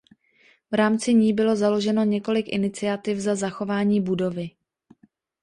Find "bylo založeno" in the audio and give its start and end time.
1.33-2.03